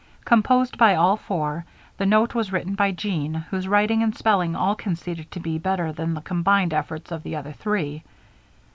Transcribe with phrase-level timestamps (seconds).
[0.25, 1.63] Composed by all four,
[1.97, 5.93] the note was written by Jean, whose writing and spelling all conceded to be better
[5.93, 8.03] than the combined efforts of the other three.